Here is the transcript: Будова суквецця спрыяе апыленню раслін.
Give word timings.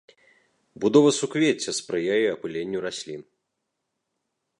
Будова 0.85 1.09
суквецця 1.17 1.71
спрыяе 1.79 2.23
апыленню 2.31 2.79
раслін. 2.87 3.21